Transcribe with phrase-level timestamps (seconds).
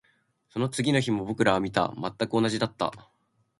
[0.49, 1.93] その次の日も僕らは見た。
[1.95, 2.91] 全く同じだった。